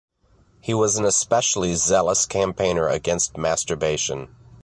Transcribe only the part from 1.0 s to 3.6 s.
especially zealous campaigner against